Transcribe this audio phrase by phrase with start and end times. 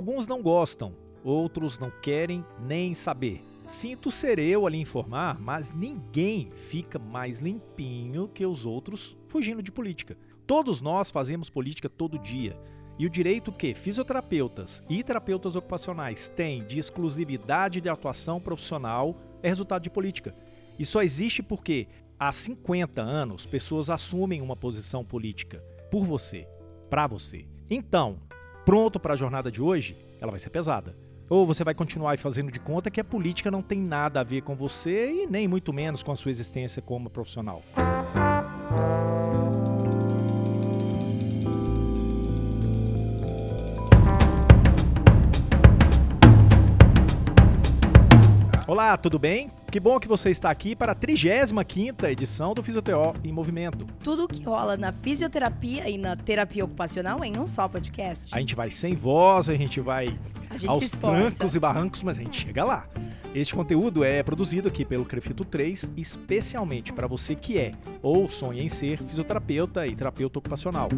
[0.00, 3.44] Alguns não gostam, outros não querem nem saber.
[3.68, 9.70] Sinto ser eu ali informar, mas ninguém fica mais limpinho que os outros fugindo de
[9.70, 10.16] política.
[10.46, 12.58] Todos nós fazemos política todo dia.
[12.98, 19.50] E o direito que fisioterapeutas e terapeutas ocupacionais têm de exclusividade de atuação profissional é
[19.50, 20.34] resultado de política.
[20.78, 26.48] E só existe porque há 50 anos pessoas assumem uma posição política por você,
[26.88, 27.44] para você.
[27.68, 28.16] Então,
[28.70, 29.96] pronto para a jornada de hoje?
[30.20, 30.94] Ela vai ser pesada.
[31.28, 34.42] Ou você vai continuar fazendo de conta que a política não tem nada a ver
[34.42, 37.64] com você e nem muito menos com a sua existência como profissional.
[48.70, 49.50] Olá, tudo bem?
[49.68, 53.84] Que bom que você está aqui para a 35ª edição do Fisioteó em Movimento.
[54.04, 58.32] Tudo o que rola na fisioterapia e na terapia ocupacional em um só podcast.
[58.32, 60.16] A gente vai sem voz, a gente vai
[60.48, 62.86] A gente aos trancos e barrancos, mas a gente chega lá.
[63.34, 68.62] Este conteúdo é produzido aqui pelo Crefito 3, especialmente para você que é ou sonha
[68.62, 70.88] em ser fisioterapeuta e terapeuta ocupacional.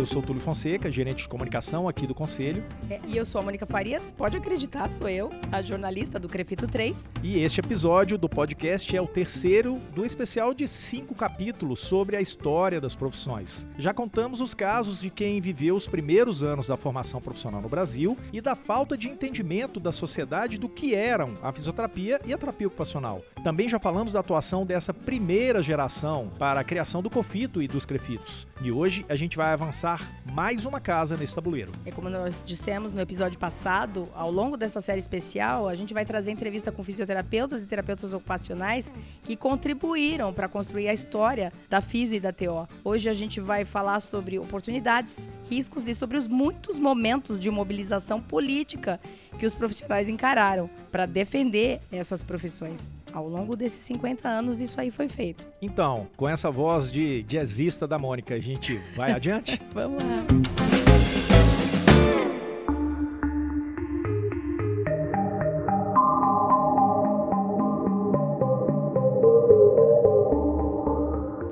[0.00, 3.44] Eu sou Túlio Fonseca, gerente de comunicação aqui do Conselho, É, E eu sou a
[3.44, 7.10] Mônica Farias, pode acreditar, sou eu, a jornalista do Crefito 3.
[7.22, 12.20] e este episódio do podcast é o terceiro do especial de cinco capítulos sobre a
[12.22, 13.66] história das profissões.
[13.76, 18.16] Já contamos os casos de quem viveu os primeiros anos da formação profissional no Brasil
[18.32, 22.68] e da falta de entendimento da sociedade do que eram a fisioterapia e a terapia
[22.68, 23.20] ocupacional.
[23.44, 27.84] Também já falamos da atuação dessa primeira geração para a criação do COFITO e dos
[27.84, 28.46] CREFITOS.
[28.62, 29.89] E hoje a gente vai avançar
[30.32, 31.72] mais uma casa nesse tabuleiro.
[31.84, 36.04] É como nós dissemos no episódio passado, ao longo dessa série especial, a gente vai
[36.04, 38.92] trazer entrevista com fisioterapeutas e terapeutas ocupacionais
[39.24, 42.68] que contribuíram para construir a história da Fisio e da TO.
[42.84, 48.20] Hoje a gente vai falar sobre oportunidades, riscos e sobre os muitos momentos de mobilização
[48.20, 49.00] política
[49.38, 52.92] que os profissionais encararam para defender essas profissões.
[53.12, 55.48] Ao longo desses 50 anos, isso aí foi feito.
[55.60, 59.60] Então, com essa voz de jazzista da Mônica, a gente vai adiante?
[59.74, 60.24] Vamos lá.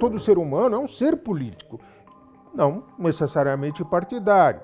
[0.08, 1.78] todo ser humano é um ser político,
[2.54, 4.60] não necessariamente partidário,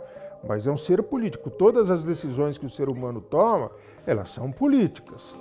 [0.46, 1.50] mas é um ser político.
[1.50, 3.70] Todas as decisões que o ser humano toma,
[4.06, 5.38] elas são políticas.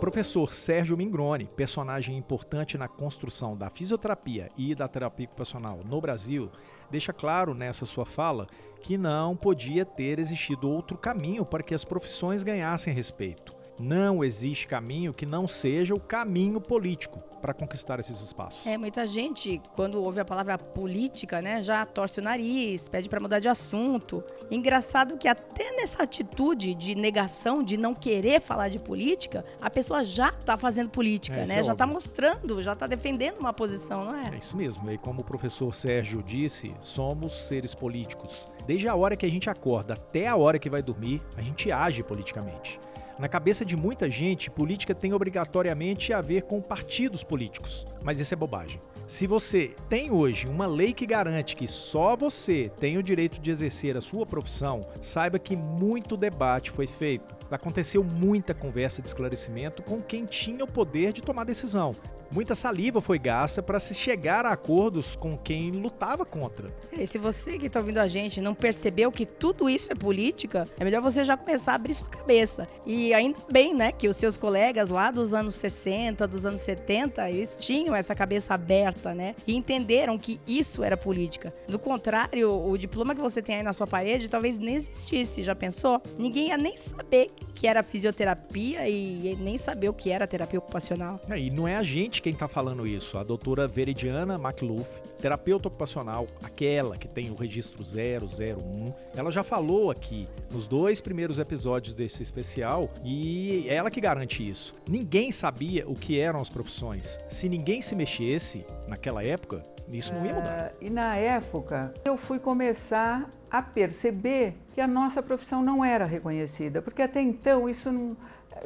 [0.00, 6.50] Professor Sérgio Mingroni, personagem importante na construção da fisioterapia e da terapia ocupacional no Brasil,
[6.90, 8.48] deixa claro nessa sua fala
[8.80, 13.59] que não podia ter existido outro caminho para que as profissões ganhassem respeito.
[13.80, 18.66] Não existe caminho que não seja o caminho político para conquistar esses espaços.
[18.66, 23.18] É, muita gente, quando ouve a palavra política, né, já torce o nariz, pede para
[23.18, 24.22] mudar de assunto.
[24.50, 30.04] Engraçado que até nessa atitude de negação, de não querer falar de política, a pessoa
[30.04, 31.58] já está fazendo política, É, né?
[31.60, 34.38] é já está mostrando, já está defendendo uma posição, não É é?
[34.38, 34.90] isso mesmo.
[34.90, 38.46] E como o professor Sérgio disse, somos seres políticos.
[38.66, 41.72] Desde a hora que a gente acorda até a hora que vai dormir, a gente
[41.72, 42.78] age politicamente.
[43.20, 47.84] Na cabeça de muita gente, política tem obrigatoriamente a ver com partidos políticos.
[48.02, 48.80] Mas isso é bobagem.
[49.06, 53.50] Se você tem hoje uma lei que garante que só você tem o direito de
[53.50, 57.39] exercer a sua profissão, saiba que muito debate foi feito.
[57.50, 61.92] Aconteceu muita conversa de esclarecimento com quem tinha o poder de tomar decisão.
[62.32, 66.68] Muita saliva foi gasta para se chegar a acordos com quem lutava contra.
[66.96, 70.64] E se você que está ouvindo a gente não percebeu que tudo isso é política,
[70.78, 72.68] é melhor você já começar a abrir sua cabeça.
[72.86, 77.28] E ainda bem, né, que os seus colegas lá dos anos 60, dos anos 70,
[77.30, 79.34] eles tinham essa cabeça aberta, né?
[79.44, 81.52] E entenderam que isso era política.
[81.66, 85.54] Do contrário, o diploma que você tem aí na sua parede talvez nem existisse, já
[85.54, 86.00] pensou?
[86.16, 91.20] Ninguém ia nem saber que era fisioterapia e nem saber o que era terapia ocupacional.
[91.28, 93.18] É, E não é a gente quem está falando isso.
[93.18, 94.88] A doutora Veridiana McLuff,
[95.18, 101.38] terapeuta ocupacional, aquela que tem o registro 001, ela já falou aqui nos dois primeiros
[101.38, 104.74] episódios desse especial e é ela que garante isso.
[104.88, 107.18] Ninguém sabia o que eram as profissões.
[107.28, 109.62] Se ninguém se mexesse naquela época,
[109.98, 110.72] isso não ia mudar.
[110.72, 116.04] Ah, E na época, eu fui começar a perceber que a nossa profissão não era
[116.04, 118.16] reconhecida, porque até então isso não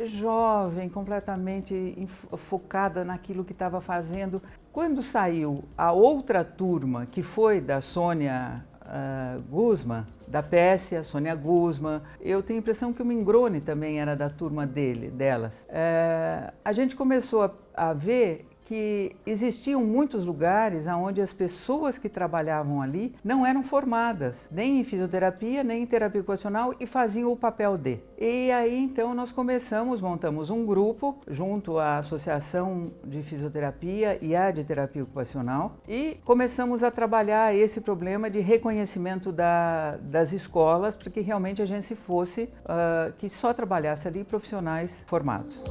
[0.04, 4.42] jovem, completamente focada naquilo que estava fazendo.
[4.72, 12.00] Quando saiu a outra turma, que foi da Sônia ah, Guzman, da Pécia, Sônia Guzman,
[12.20, 15.52] eu tenho a impressão que o Mingrone também era da turma dele, delas.
[15.68, 22.08] Eh, a gente começou a, a ver que existiam muitos lugares onde as pessoas que
[22.08, 27.36] trabalhavam ali não eram formadas, nem em fisioterapia, nem em terapia ocupacional e faziam o
[27.36, 28.00] papel de.
[28.18, 34.50] E aí então nós começamos, montamos um grupo junto à Associação de Fisioterapia e à
[34.50, 41.10] de Terapia Ocupacional e começamos a trabalhar esse problema de reconhecimento da, das escolas para
[41.10, 45.62] que realmente a gente fosse, uh, que só trabalhasse ali profissionais formados.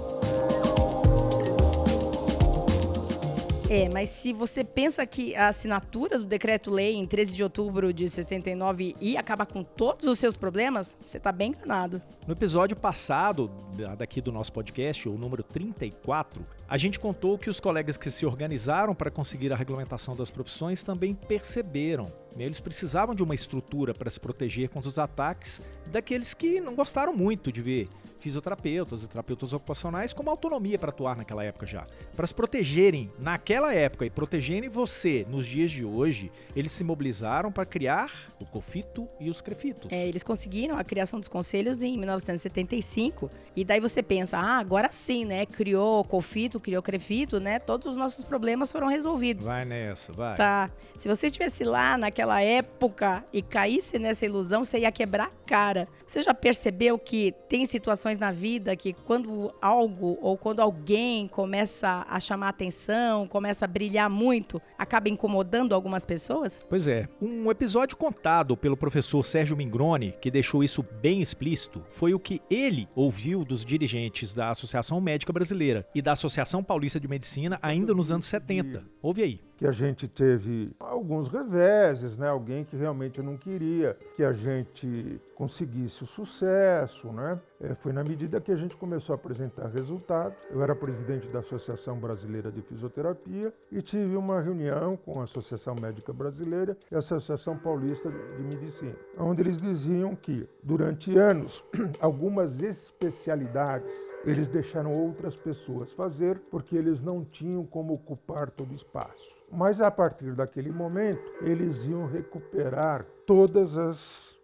[3.75, 8.07] É, mas se você pensa que a assinatura do decreto-lei em 13 de outubro de
[8.07, 11.99] 69 ia acabar com todos os seus problemas, você está bem enganado.
[12.27, 13.49] No episódio passado,
[13.97, 18.25] daqui do nosso podcast, o número 34, a gente contou que os colegas que se
[18.25, 22.11] organizaram para conseguir a regulamentação das profissões também perceberam.
[22.37, 27.15] Eles precisavam de uma estrutura para se proteger contra os ataques daqueles que não gostaram
[27.15, 27.87] muito de ver
[28.19, 31.85] fisioterapeutas e terapeutas ocupacionais como autonomia para atuar naquela época já.
[32.15, 37.51] Para se protegerem naquela época e protegerem você nos dias de hoje, eles se mobilizaram
[37.51, 38.11] para criar
[38.41, 39.91] o COFITO e os CREFITOS.
[39.91, 44.89] É, eles conseguiram a criação dos conselhos em 1975 e daí você pensa, ah, agora
[44.91, 45.45] sim, né?
[45.45, 47.59] Criou o COFITO, criou CREFITO, né?
[47.59, 49.47] Todos os nossos problemas foram resolvidos.
[49.47, 50.35] Vai nessa, vai.
[50.35, 50.71] Tá.
[50.97, 55.87] Se você estivesse lá naquela época e caísse nessa ilusão, você ia quebrar a cara.
[56.07, 61.27] Você já percebeu que tem situações situações na vida que quando algo ou quando alguém
[61.27, 66.61] começa a chamar atenção, começa a brilhar muito, acaba incomodando algumas pessoas?
[66.69, 67.07] Pois é.
[67.21, 72.41] Um episódio contado pelo professor Sérgio Mingroni, que deixou isso bem explícito, foi o que
[72.49, 77.93] ele ouviu dos dirigentes da Associação Médica Brasileira e da Associação Paulista de Medicina ainda
[77.93, 78.83] nos anos 70.
[79.01, 82.27] Ouve aí que a gente teve alguns reveses, né?
[82.27, 87.39] Alguém que realmente não queria que a gente conseguisse o sucesso, né?
[87.61, 90.37] É, foi na medida que a gente começou a apresentar resultados.
[90.51, 95.75] Eu era presidente da Associação Brasileira de Fisioterapia e tive uma reunião com a Associação
[95.75, 101.63] Médica Brasileira e a Associação Paulista de Medicina, onde eles diziam que durante anos
[102.01, 103.93] algumas especialidades
[104.25, 109.43] eles deixaram outras pessoas fazer porque eles não tinham como ocupar todo o espaço.
[109.55, 114.39] Mas a partir daquele momento, eles iam recuperar todas as,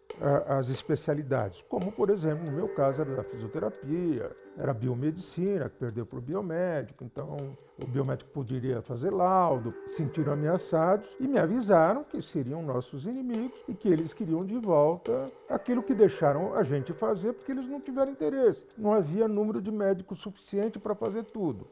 [0.48, 6.06] as especialidades, como por exemplo, no meu caso era da fisioterapia, era biomedicina, que perdeu
[6.06, 12.22] para o biomédico, então o biomédico poderia fazer laudo, sentiram ameaçados e me avisaram que
[12.22, 17.34] seriam nossos inimigos e que eles queriam de volta aquilo que deixaram a gente fazer
[17.34, 18.66] porque eles não tiveram interesse.
[18.78, 21.66] Não havia número de médicos suficiente para fazer tudo.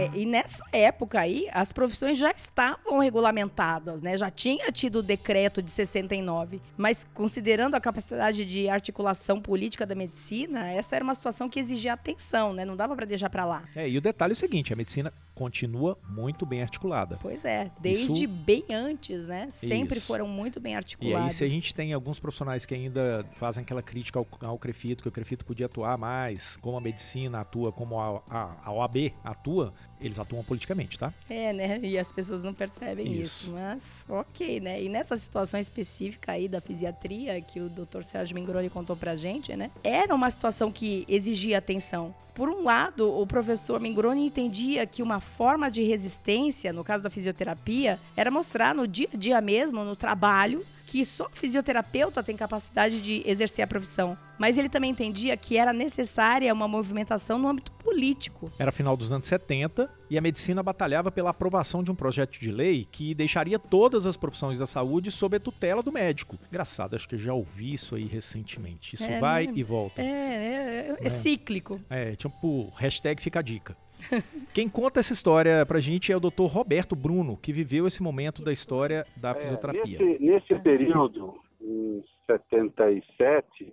[0.00, 4.16] É, e nessa época aí, as profissões já estavam regulamentadas, né?
[4.16, 6.60] Já tinha tido o decreto de 69.
[6.76, 11.92] Mas considerando a capacidade de articulação política da medicina, essa era uma situação que exigia
[11.92, 12.64] atenção, né?
[12.64, 13.62] Não dava para deixar para lá.
[13.74, 17.16] É, e o detalhe é o seguinte, a medicina continua muito bem articulada.
[17.20, 18.28] Pois é, desde Isso...
[18.28, 19.48] bem antes, né?
[19.48, 20.06] Sempre Isso.
[20.06, 21.18] foram muito bem articulados.
[21.18, 24.58] E aí, se a gente tem alguns profissionais que ainda fazem aquela crítica ao, ao
[24.58, 28.72] CREFITO, que o CREFITO podia atuar mais, como a medicina atua, como a, a, a
[28.72, 31.12] OAB atua, eles atuam politicamente, tá?
[31.28, 31.80] É, né?
[31.82, 33.44] E as pessoas não percebem isso.
[33.44, 33.52] isso.
[33.52, 34.82] Mas, ok, né?
[34.82, 38.02] E nessa situação específica aí da fisiatria, que o Dr.
[38.02, 39.70] Sérgio Mingroni contou pra gente, né?
[39.84, 42.14] Era uma situação que exigia atenção.
[42.34, 47.10] Por um lado, o professor Mingroni entendia que uma forma de resistência, no caso da
[47.10, 53.00] fisioterapia, era mostrar no dia a dia mesmo, no trabalho, que só fisioterapeuta tem capacidade
[53.00, 54.18] de exercer a profissão.
[54.36, 58.50] Mas ele também entendia que era necessária uma movimentação no âmbito político.
[58.58, 62.50] Era final dos anos 70 e a medicina batalhava pela aprovação de um projeto de
[62.50, 66.36] lei que deixaria todas as profissões da saúde sob a tutela do médico.
[66.48, 68.96] Engraçado, acho que já ouvi isso aí recentemente.
[68.96, 69.52] Isso é, vai né?
[69.54, 70.02] e volta.
[70.02, 71.80] É, é, é, é cíclico.
[71.88, 73.76] É, tipo, hashtag fica a dica.
[74.54, 76.46] Quem conta essa história pra gente é o Dr.
[76.46, 79.98] Roberto Bruno, que viveu esse momento da história da é, fisioterapia.
[79.98, 83.72] Nesse, nesse período, em 77,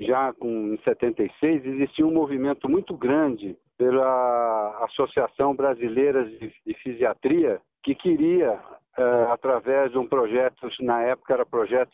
[0.00, 7.60] já com, em 76, existia um movimento muito grande pela Associação Brasileira de, de Fisiatria,
[7.82, 8.60] que queria
[8.96, 11.90] Uh, através de um projeto, na época era projeto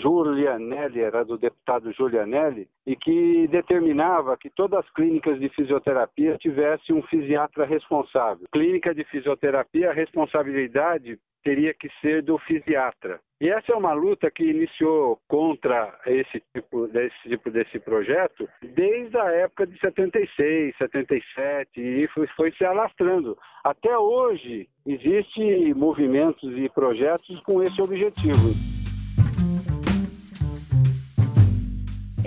[0.00, 6.96] Julianelli, era do deputado Julianelli, e que determinava que todas as clínicas de fisioterapia tivessem
[6.96, 8.46] um fisiatra responsável.
[8.50, 13.20] Clínica de fisioterapia, a responsabilidade teria que ser do fisiatra.
[13.40, 19.18] E essa é uma luta que iniciou contra esse tipo desse tipo desse projeto desde
[19.18, 23.36] a época de 76, 77 e foi, foi se alastrando.
[23.64, 28.81] Até hoje existem movimentos e projetos com esse objetivo.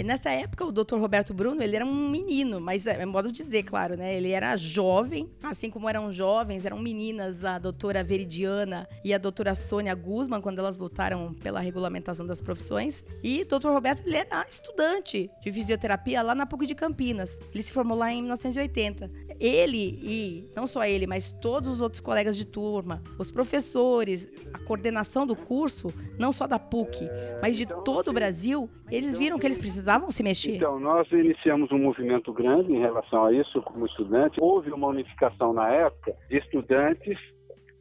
[0.04, 0.98] Nessa época, o Dr.
[0.98, 4.16] Roberto Bruno, ele era um menino, mas é, é modo de dizer, claro, né?
[4.16, 9.56] Ele era jovem, assim como eram jovens, eram meninas a doutora Veridiana e a doutora
[9.56, 13.06] Sônia Guzman, quando elas lutaram pela regulamentação das profissões.
[13.24, 13.70] E o Dr.
[13.70, 17.40] Roberto, ele era estudante de fisioterapia lá na PUC de Campinas.
[17.54, 19.10] Ele se formou lá em 1980.
[19.40, 24.60] Ele e, não só ele, mas todos os outros colegas de turma, os professores, a
[24.60, 27.08] coordenação do curso, não só da PUC,
[27.42, 30.56] mas de todo o Brasil, eles viram que eles precisavam se mexer.
[30.56, 34.38] Então, nós iniciamos um movimento grande em relação a isso como estudante.
[34.42, 37.18] Houve uma unificação na época de estudantes,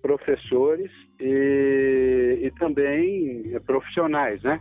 [0.03, 4.61] professores e, e também profissionais, né?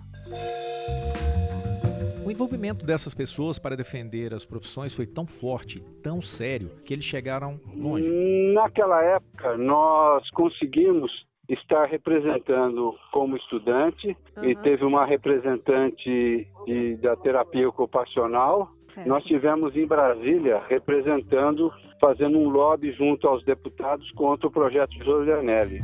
[2.26, 7.04] O envolvimento dessas pessoas para defender as profissões foi tão forte, tão sério, que eles
[7.04, 8.08] chegaram longe.
[8.54, 11.12] Naquela época, nós conseguimos
[11.50, 14.46] estar representando como estudante uhum.
[14.46, 18.72] e teve uma representante de, da terapia ocupacional.
[18.96, 19.04] É.
[19.06, 25.04] Nós tivemos em Brasília representando, fazendo um lobby junto aos deputados contra o projeto de
[25.04, 25.82] Josianelli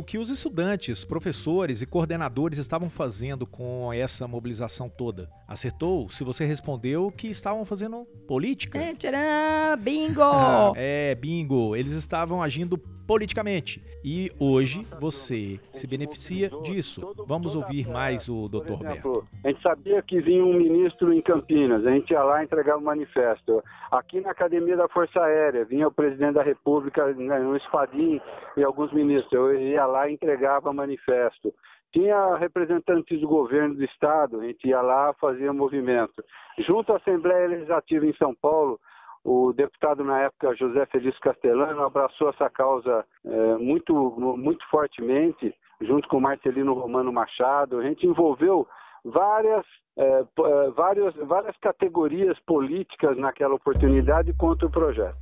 [0.00, 5.28] o que os estudantes, professores e coordenadores estavam fazendo com essa mobilização toda?
[5.46, 6.08] Acertou?
[6.08, 8.78] Se você respondeu que estavam fazendo política.
[8.78, 10.22] É, tcharam, bingo!
[10.74, 11.76] é, bingo.
[11.76, 12.78] Eles estavam agindo
[13.10, 13.82] politicamente.
[14.04, 17.12] E hoje você se beneficia disso.
[17.26, 19.26] Vamos ouvir mais o doutor Roberto.
[19.44, 22.78] A gente sabia que vinha um ministro em Campinas, a gente ia lá entregar o
[22.78, 23.64] um manifesto.
[23.90, 28.20] Aqui na Academia da Força Aérea, vinha o presidente da República, né, um espadim
[28.56, 29.32] e alguns ministros.
[29.32, 31.52] Eu ia lá e entregava manifesto.
[31.92, 36.22] Tinha representantes do governo do estado, a gente ia lá, fazia movimento.
[36.60, 38.78] Junto à Assembleia Legislativa em São Paulo,
[39.24, 43.94] o deputado na época, José Felício Castellano, abraçou essa causa é, muito,
[44.36, 47.78] muito fortemente, junto com Marcelino Romano Machado.
[47.78, 48.66] A gente envolveu
[49.04, 49.64] várias,
[49.96, 55.18] é, é várias, várias categorias políticas naquela oportunidade contra o projeto.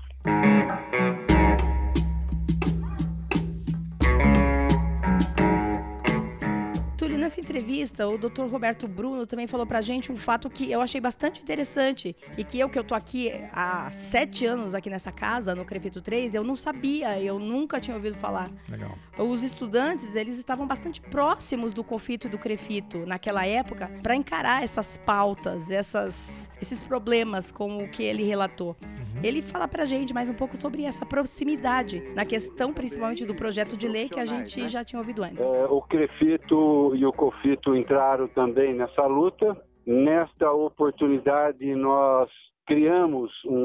[7.28, 8.46] Nessa entrevista, o Dr.
[8.50, 12.58] Roberto Bruno também falou pra gente um fato que eu achei bastante interessante e que
[12.58, 16.42] eu, que eu tô aqui há sete anos aqui nessa casa, no Crefito 3, eu
[16.42, 18.48] não sabia, eu nunca tinha ouvido falar.
[18.70, 18.92] Legal.
[19.18, 24.64] Os estudantes, eles estavam bastante próximos do Confito e do Crefito naquela época para encarar
[24.64, 28.74] essas pautas, essas, esses problemas com o que ele relatou.
[28.82, 29.20] Uhum.
[29.22, 33.76] Ele fala pra gente mais um pouco sobre essa proximidade na questão principalmente do projeto
[33.76, 34.68] de lei que a gente né?
[34.68, 35.46] já tinha ouvido antes.
[35.46, 39.60] É, o Crefito e o Cofito entraram também nessa luta.
[39.84, 42.30] Nesta oportunidade, nós
[42.64, 43.56] criamos um,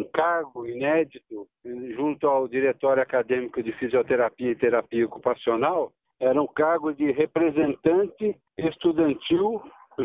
[0.00, 1.46] um, cargo inédito
[1.94, 5.92] junto ao Diretório Acadêmico de Fisioterapia e Terapia Ocupacional.
[6.18, 9.62] Era um cargo de representante estudantil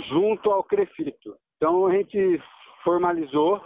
[0.09, 1.35] junto ao CREFITO.
[1.57, 2.39] Então, a gente
[2.83, 3.59] formalizou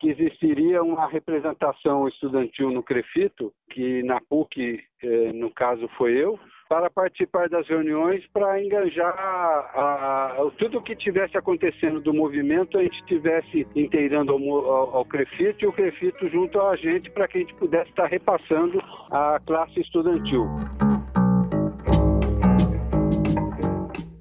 [0.00, 6.38] que existiria uma representação estudantil no CREFITO, que na PUC, eh, no caso, foi eu,
[6.74, 12.76] para participar das reuniões, para engajar a, a, tudo o que tivesse acontecendo do movimento,
[12.76, 17.28] a gente estivesse inteirando ao, ao, ao Crefito e o Crefito junto a gente para
[17.28, 20.48] que a gente pudesse estar repassando a classe estudantil.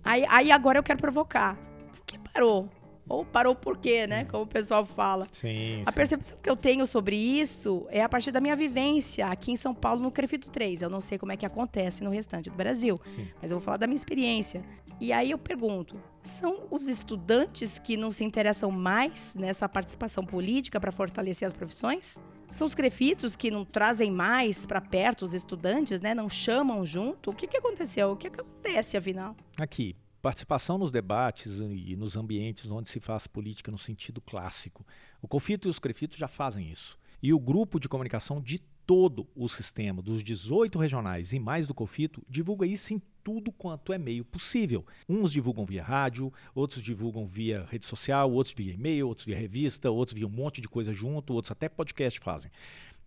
[0.03, 1.55] Aí, aí agora eu quero provocar.
[1.55, 2.69] Por que parou?
[3.07, 4.25] Ou parou por quê, né?
[4.25, 5.27] Como o pessoal fala.
[5.31, 5.95] Sim, a sim.
[5.95, 9.73] percepção que eu tenho sobre isso é a partir da minha vivência aqui em São
[9.73, 10.81] Paulo, no Crefito 3.
[10.81, 13.27] Eu não sei como é que acontece no restante do Brasil, sim.
[13.41, 14.63] mas eu vou falar da minha experiência.
[14.99, 20.79] E aí eu pergunto: são os estudantes que não se interessam mais nessa participação política
[20.79, 22.17] para fortalecer as profissões?
[22.51, 26.13] São os crefitos que não trazem mais para perto os estudantes, né?
[26.13, 27.31] Não chamam junto?
[27.31, 28.11] O que, que aconteceu?
[28.11, 29.35] O que, que acontece, afinal?
[29.59, 34.87] Aqui, participação nos debates e nos ambientes onde se faz política no sentido clássico.
[35.21, 36.97] O Confito e os Crefitos já fazem isso.
[37.21, 41.73] E o grupo de comunicação de todo o sistema, dos 18 regionais e mais do
[41.73, 44.85] Confito, divulga isso em tudo quanto é meio possível.
[45.09, 49.91] Uns divulgam via rádio, outros divulgam via rede social, outros via e-mail, outros via revista,
[49.91, 52.49] outros via um monte de coisa junto, outros até podcast fazem.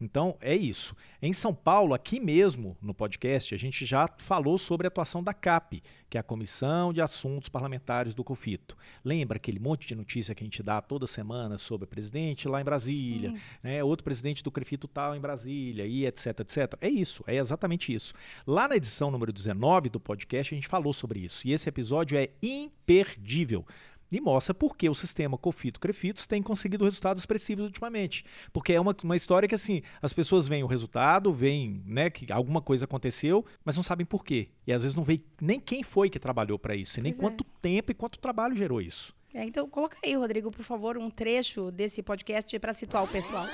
[0.01, 0.95] Então, é isso.
[1.23, 5.33] Em São Paulo, aqui mesmo no podcast, a gente já falou sobre a atuação da
[5.33, 8.77] CAP, que é a Comissão de Assuntos Parlamentares do COFITO.
[9.05, 12.61] Lembra aquele monte de notícia que a gente dá toda semana sobre o presidente lá
[12.61, 16.75] em Brasília, né, outro presidente do CREFITO tal em Brasília, e etc, etc.
[16.81, 18.15] É isso, é exatamente isso.
[18.47, 21.47] Lá na edição número 19 do podcast, a gente falou sobre isso.
[21.49, 23.65] E esse episódio é imperdível.
[24.11, 28.25] E mostra por que o sistema Cofito-Crefitos tem conseguido resultados expressivos ultimamente.
[28.53, 32.31] Porque é uma, uma história que, assim, as pessoas veem o resultado, veem né, que
[32.33, 34.49] alguma coisa aconteceu, mas não sabem por quê.
[34.67, 37.19] E às vezes não veem nem quem foi que trabalhou para isso, e nem Pois
[37.19, 37.23] é.
[37.23, 39.15] quanto tempo e quanto trabalho gerou isso.
[39.35, 43.45] É, então, coloca aí, Rodrigo, por favor, um trecho desse podcast para situar o pessoal.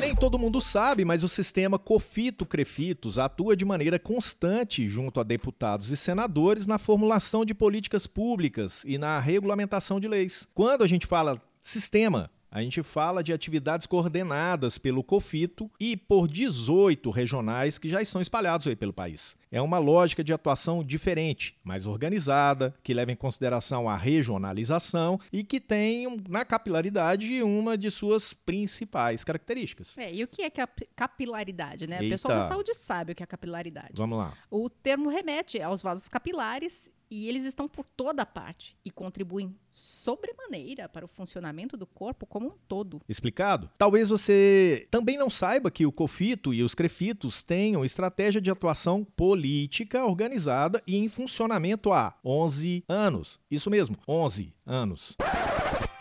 [0.00, 5.90] Nem todo mundo sabe, mas o sistema Cofito-Crefitos atua de maneira constante junto a deputados
[5.90, 10.46] e senadores na formulação de políticas públicas e na regulamentação de leis.
[10.54, 16.26] Quando a gente fala sistema, a gente fala de atividades coordenadas pelo COFITO e por
[16.28, 19.36] 18 regionais que já estão espalhados aí pelo país.
[19.50, 25.42] É uma lógica de atuação diferente, mais organizada, que leva em consideração a regionalização e
[25.44, 29.96] que tem, na capilaridade, uma de suas principais características.
[29.98, 31.96] É, e o que é cap- capilaridade, né?
[32.00, 33.92] O pessoal da saúde sabe o que é capilaridade.
[33.94, 34.32] Vamos lá.
[34.50, 40.88] O termo remete aos vasos capilares e eles estão por toda parte e contribuem sobremaneira
[40.88, 43.00] para o funcionamento do corpo como um todo.
[43.08, 43.70] Explicado?
[43.78, 49.04] Talvez você também não saiba que o COFITO e os CREFITOS tenham estratégia de atuação
[49.04, 53.38] política organizada e em funcionamento há 11 anos.
[53.50, 55.16] Isso mesmo, 11 anos.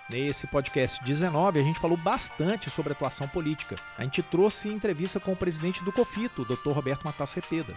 [0.07, 3.75] Nesse podcast 19, a gente falou bastante sobre atuação política.
[3.97, 6.69] A gente trouxe entrevista com o presidente do COFITO, o Dr.
[6.69, 7.75] Roberto Matar Cepeda.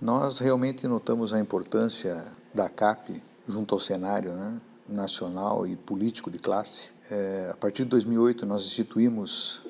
[0.00, 6.38] Nós realmente notamos a importância da CAP junto ao cenário né, nacional e político de
[6.38, 6.90] classe.
[7.10, 9.62] É, a partir de 2008, nós instituímos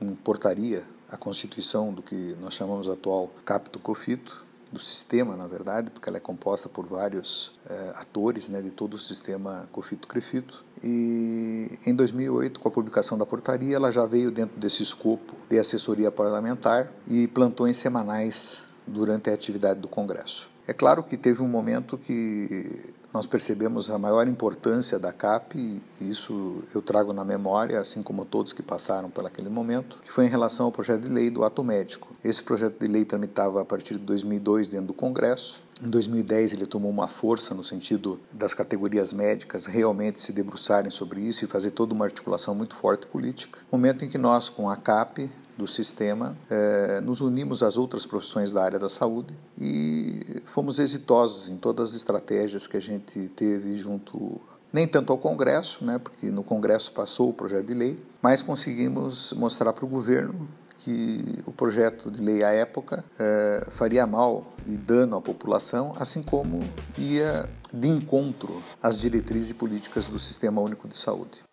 [0.00, 5.48] em portaria a constituição do que nós chamamos atual CAP do COFITO, do sistema, na
[5.48, 10.64] verdade, porque ela é composta por vários é, atores né, de todo o sistema COFITO-CREFITO.
[10.82, 15.58] E em 2008, com a publicação da portaria, ela já veio dentro desse escopo de
[15.58, 20.50] assessoria parlamentar e plantões semanais durante a atividade do Congresso.
[20.66, 25.82] É claro que teve um momento que nós percebemos a maior importância da CAP, e
[26.00, 30.26] isso eu trago na memória, assim como todos que passaram por aquele momento, que foi
[30.26, 32.14] em relação ao projeto de lei do ato médico.
[32.22, 35.60] Esse projeto de lei tramitava a partir de 2002 dentro do Congresso.
[35.82, 41.20] Em 2010 ele tomou uma força no sentido das categorias médicas realmente se debruçarem sobre
[41.20, 43.58] isso e fazer toda uma articulação muito forte política.
[43.72, 48.50] Momento em que nós, com a CAP, do sistema, eh, nos unimos às outras profissões
[48.50, 53.76] da área da saúde e fomos exitosos em todas as estratégias que a gente teve
[53.76, 54.40] junto,
[54.72, 59.34] nem tanto ao Congresso, né, porque no Congresso passou o projeto de lei, mas conseguimos
[59.34, 64.78] mostrar para o governo que o projeto de lei à época eh, faria mal e
[64.78, 66.62] dano à população, assim como
[66.96, 71.49] ia de encontro às diretrizes políticas do Sistema Único de Saúde.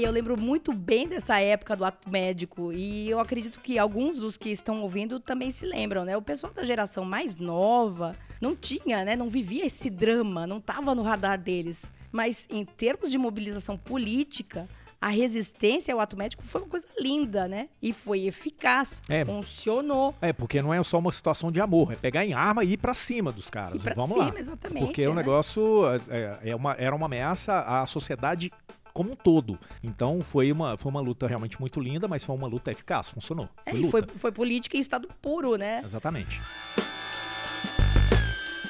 [0.00, 4.36] Eu lembro muito bem dessa época do ato médico e eu acredito que alguns dos
[4.36, 6.16] que estão ouvindo também se lembram, né?
[6.16, 9.16] O pessoal da geração mais nova não tinha, né?
[9.16, 11.90] Não vivia esse drama, não estava no radar deles.
[12.12, 14.66] Mas em termos de mobilização política,
[15.00, 17.68] a resistência ao ato médico foi uma coisa linda, né?
[17.82, 19.24] E foi eficaz, É.
[19.24, 20.14] funcionou.
[20.20, 22.76] É, porque não é só uma situação de amor, é pegar em arma e ir
[22.78, 23.76] pra cima dos caras.
[23.76, 24.38] E pra Vamos cima, lá.
[24.38, 24.86] exatamente.
[24.86, 25.16] Porque o né?
[25.16, 28.50] negócio é, é uma, era uma ameaça à sociedade
[28.98, 29.56] como um todo.
[29.80, 33.48] Então foi uma, foi uma luta realmente muito linda, mas foi uma luta eficaz, funcionou.
[33.64, 33.90] É, Foi e luta.
[33.92, 35.80] foi, foi política em estado puro, né?
[35.84, 36.40] Exatamente.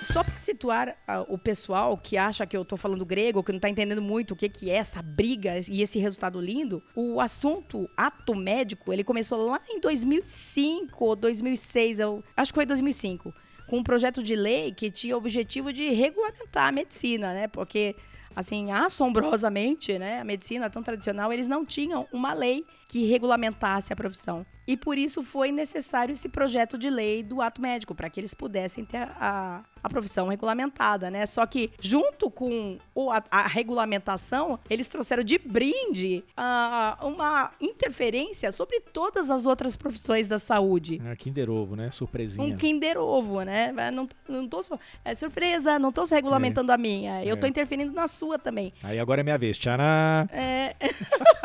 [0.03, 3.59] Só para situar ah, o pessoal que acha que eu tô falando grego, que não
[3.59, 7.89] tá entendendo muito o que, que é essa briga e esse resultado lindo, o assunto
[7.97, 13.33] ato médico, ele começou lá em 2005 ou 2006, eu acho que foi 2005,
[13.67, 17.49] com um projeto de lei que tinha o objetivo de regulamentar a medicina, né?
[17.49, 17.97] Porque
[18.35, 23.97] assim, assombrosamente, né, a medicina tão tradicional, eles não tinham uma lei que regulamentasse a
[23.97, 24.45] profissão.
[24.67, 28.35] E por isso foi necessário esse projeto de lei do ato médico, para que eles
[28.35, 31.25] pudessem ter a, a profissão regulamentada, né?
[31.27, 38.53] Só que, junto com o- a, a regulamentação, eles trouxeram de brinde ah, uma interferência
[38.53, 41.01] sobre todas as outras profissões da saúde.
[41.07, 41.91] É, Kinder Ovo, né?
[41.91, 42.55] Surpresinha.
[42.55, 43.73] Um Kinder Ovo, né?
[43.91, 44.61] Não, não tô.
[45.05, 47.25] É surpresa, não tô só regulamentando a minha.
[47.25, 47.49] Eu tô É.
[47.51, 48.73] interferindo na sua também.
[48.83, 49.57] Aí agora é minha vez.
[49.57, 50.29] Tcharam!
[50.31, 50.75] É.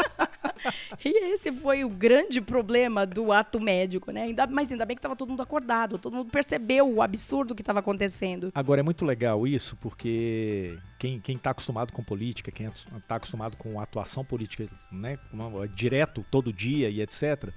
[1.04, 4.24] e esse foi o grande problema do ato médico, né?
[4.24, 7.62] Ainda, mas ainda bem que tava todo mundo acordado, todo mundo percebeu o absurdo que
[7.62, 8.52] estava acontecendo.
[8.54, 13.58] Agora é muito legal isso, porque quem, quem tá acostumado com política, quem está acostumado
[13.58, 15.18] com atuação política, né?
[15.32, 17.50] uma- direto, todo dia e etc.,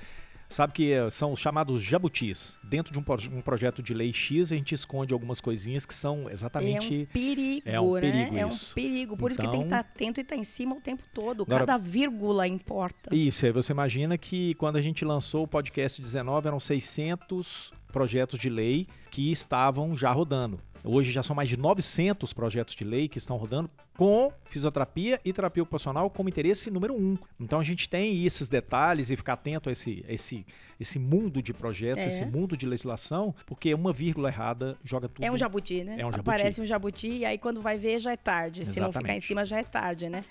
[0.48, 2.56] sabe que eh, são os chamados jabutis.
[2.62, 5.94] Dentro de um, pro- um projeto de lei X, a gente esconde algumas coisinhas que
[5.94, 7.08] são É um exatamente.
[7.12, 8.00] perigo, é um né?
[8.00, 8.74] perigo é um isso.
[8.74, 9.16] perigo.
[9.16, 11.42] Por isso que tem que Então- estar atento e estar em cima o tempo todo.
[11.42, 13.14] Agora- Cada vírgula importa.
[13.14, 18.38] Isso, aí você imagina que quando a gente lançou o podcast 19, eram 600 projetos
[18.38, 20.60] de lei que estavam já rodando.
[20.88, 25.32] Hoje já são mais de 900 projetos de lei que estão rodando com fisioterapia e
[25.32, 27.16] terapia ocupacional como interesse número um.
[27.40, 30.46] Então a gente tem esses detalhes e ficar atento a esse, esse,
[30.78, 32.06] esse mundo de projetos, É.
[32.06, 35.24] esse mundo de legislação, porque uma vírgula errada joga tudo.
[35.24, 35.96] É um jabuti, né?
[35.98, 36.20] É um jabuti.
[36.20, 38.64] Aparece um jabuti e aí quando vai ver já é tarde.
[38.64, 39.26] Se não ficar em Exatamente.
[39.26, 40.24] cima já é tarde, né?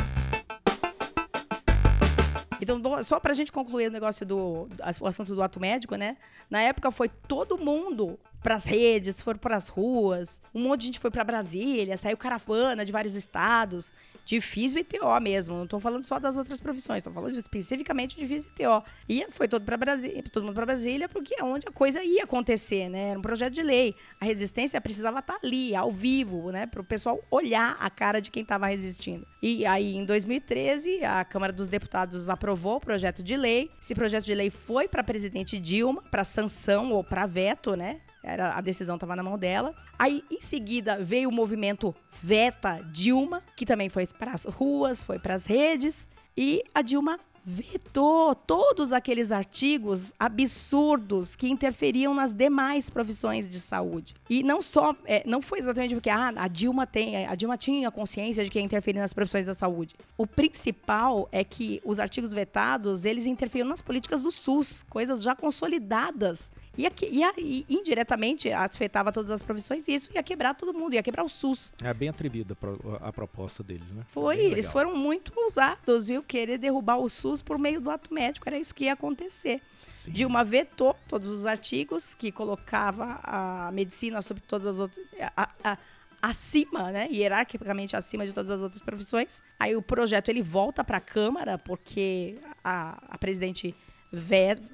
[2.73, 6.17] Então, só pra gente concluir o negócio do assunto do ato médico, né?
[6.49, 11.09] Na época foi todo mundo pras redes, foram pras ruas, um monte de gente foi
[11.09, 13.93] pra Brasília, saiu caravana de vários estados,
[14.25, 15.55] de físio e TO mesmo.
[15.55, 18.83] Não tô falando só das outras profissões, tô falando especificamente de físio e TO.
[19.07, 22.23] E foi todo para Brasília, todo mundo para Brasília, porque é onde a coisa ia
[22.23, 23.11] acontecer, né?
[23.11, 23.95] Era um projeto de lei.
[24.19, 28.31] A resistência precisava estar ali, ao vivo, né, para o pessoal olhar a cara de
[28.31, 29.27] quem estava resistindo.
[29.41, 33.69] E aí, em 2013, a Câmara dos Deputados aprovou o projeto de lei.
[33.79, 38.01] Esse projeto de lei foi para presidente Dilma, para sanção ou para veto, né?
[38.25, 39.73] Era, a decisão estava na mão dela.
[39.99, 45.19] Aí, em seguida, veio o movimento Veta Dilma, que também foi para as ruas, foi
[45.19, 46.09] para as redes.
[46.35, 54.15] E a Dilma vetou todos aqueles artigos absurdos que interferiam nas demais profissões de saúde.
[54.27, 57.91] E não só, é, não foi exatamente porque ah, a Dilma tem, a Dilma tinha
[57.91, 59.93] consciência de que ia interferir nas profissões da saúde.
[60.17, 65.35] O principal é que os artigos vetados, eles interferiam nas políticas do SUS, coisas já
[65.35, 66.51] consolidadas.
[66.77, 70.73] E, aqui, e, a- e indiretamente afetava todas as profissões e isso ia quebrar todo
[70.73, 71.73] mundo, ia quebrar o SUS.
[71.83, 74.03] É bem atrevida a pro- a proposta deles, né?
[74.09, 74.71] Foi, Bem eles legal.
[74.73, 76.21] foram muito ousados, viu?
[76.23, 79.61] Querer derrubar o SUS por meio do ato médico, era isso que ia acontecer.
[79.83, 80.11] Sim.
[80.11, 85.05] Dilma vetou todos os artigos que colocava a medicina sobre todas as outras.
[85.35, 85.77] a- a-
[86.21, 87.07] acima, né?
[87.11, 89.41] Hierarquicamente acima de todas as outras profissões.
[89.59, 93.75] Aí o projeto ele volta para a Câmara, porque a, a presidente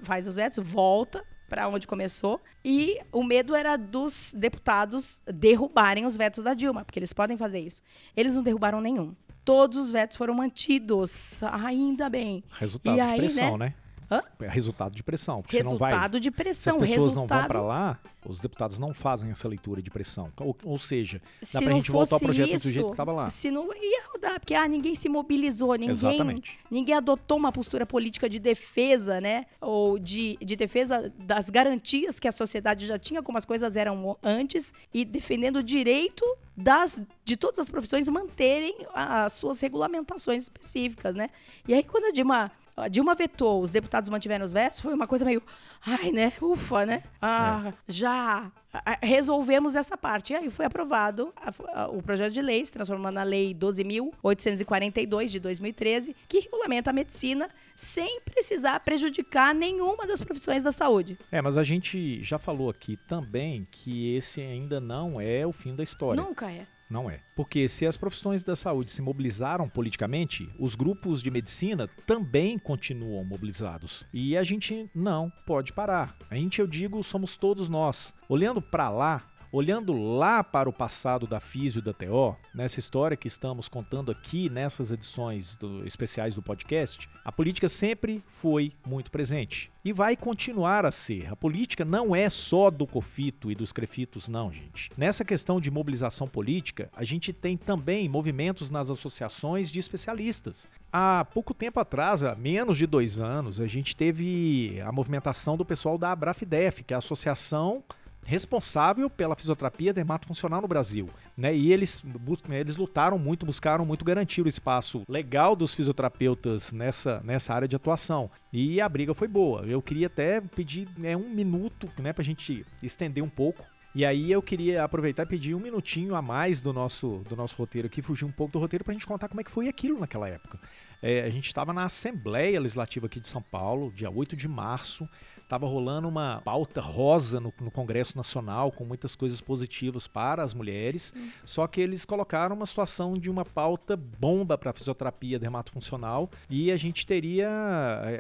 [0.04, 2.40] faz os vetos, volta para onde começou.
[2.64, 7.60] E o medo era dos deputados derrubarem os vetos da Dilma, porque eles podem fazer
[7.60, 7.82] isso.
[8.16, 9.14] Eles não derrubaram nenhum.
[9.44, 12.42] Todos os vetos foram mantidos, ainda bem.
[12.54, 13.74] Resultado E de aí, pressão, né?
[14.12, 14.22] Hã?
[14.42, 15.42] É Resultado de pressão.
[15.64, 15.92] Não vai.
[15.92, 19.32] Resultado de Se as pressão, pessoas resultado não vão para lá, os deputados não fazem
[19.32, 20.30] essa leitura de pressão.
[20.38, 22.92] Ou, ou seja, dá se pra não gente voltar ao projeto isso, do jeito que
[22.92, 23.30] estava lá.
[23.30, 26.60] Se não ia rodar, porque ah, ninguém se mobilizou, ninguém, Exatamente.
[26.70, 29.46] ninguém adotou uma postura política de defesa, né?
[29.62, 34.18] Ou de, de defesa das garantias que a sociedade já tinha, como as coisas eram
[34.22, 41.16] antes, e defendendo o direito das, de todas as profissões manterem as suas regulamentações específicas,
[41.16, 41.30] né?
[41.66, 42.52] E aí, quando a Dilma.
[42.82, 45.42] A Dilma vetou, os deputados mantiveram os vetos, foi uma coisa meio.
[45.86, 46.34] Ai, né?
[46.42, 47.04] Ufa, né?
[47.22, 50.34] Ah, já ah, resolvemos essa parte.
[50.34, 55.32] E aí foi aprovado a- a- o projeto de lei, se transformando na Lei 12.842
[55.32, 61.18] de 2013, que regulamenta a medicina sem precisar prejudicar nenhuma das profissões da saúde.
[61.32, 65.76] É, mas a gente já falou aqui também que esse ainda não é o fim
[65.76, 66.22] da história.
[66.22, 66.66] Nunca é.
[66.92, 67.22] Não é.
[67.38, 73.24] Porque se as profissões da saúde se mobilizaram politicamente, os grupos de medicina também continuam
[73.24, 74.04] mobilizados.
[74.14, 76.18] E a gente não pode parar.
[76.30, 78.14] A gente, eu digo, somos todos nós.
[78.28, 83.18] Olhando para lá, olhando lá para o passado da Físio e da TO, nessa história
[83.18, 89.12] que estamos contando aqui nessas edições do- especiais do podcast, a política sempre foi muito
[89.12, 89.70] presente.
[89.84, 91.28] E vai continuar a ser.
[91.32, 94.92] A política não é só do COFITO e dos CREFITOS, não, gente.
[94.96, 100.70] Nessa questão de mobilização política, a gente tem também movimentos nas associações de especialistas.
[100.94, 105.66] Há pouco tempo atrás, há menos de dois anos, a gente teve a movimentação do
[105.66, 107.84] pessoal da Abrafidef, que é a associação
[108.24, 111.56] responsável pela fisioterapia dermatofuncional no Brasil, né?
[111.56, 112.04] E eles,
[112.50, 117.76] eles lutaram muito, buscaram muito garantir o espaço legal dos fisioterapeutas nessa, nessa área de
[117.76, 118.30] atuação.
[118.54, 119.62] E a briga foi boa.
[119.66, 123.66] Eu queria até pedir né, um minuto, né, pra gente estender um pouco.
[123.94, 127.58] E aí eu queria aproveitar e pedir um minutinho a mais do nosso, do nosso
[127.58, 130.00] roteiro aqui, fugir um pouco do roteiro pra gente contar como é que foi aquilo
[130.00, 130.58] naquela época.
[131.02, 135.10] É, a gente estava na Assembleia Legislativa aqui de São Paulo, dia 8 de março,
[135.52, 140.54] Tava rolando uma pauta rosa no, no Congresso Nacional com muitas coisas positivas para as
[140.54, 141.14] mulheres.
[141.44, 146.72] Só que eles colocaram uma situação de uma pauta bomba para a fisioterapia dermatofuncional e
[146.72, 147.50] a gente teria